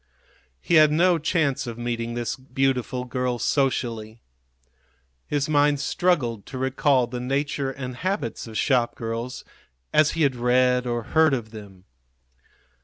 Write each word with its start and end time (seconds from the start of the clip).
He 0.59 0.73
had 0.81 0.91
no 0.91 1.19
chance 1.19 1.67
of 1.67 1.77
meeting 1.77 2.15
this 2.15 2.35
beautiful 2.35 3.03
girl 3.05 3.37
socially. 3.37 4.23
His 5.27 5.47
mind 5.47 5.79
struggled 5.79 6.47
to 6.47 6.57
recall 6.57 7.05
the 7.05 7.19
nature 7.19 7.69
and 7.69 7.97
habits 7.97 8.47
of 8.47 8.57
shopgirls 8.57 9.45
as 9.93 10.13
he 10.17 10.23
had 10.23 10.35
read 10.35 10.87
or 10.87 11.03
heard 11.13 11.35
of 11.35 11.51
them. 11.51 11.85